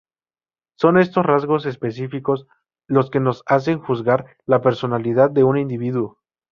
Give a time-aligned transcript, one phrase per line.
[0.79, 2.47] Son estos rasgos específicos
[2.87, 6.17] los que nos hacen juzgar la personalidad de un individuo.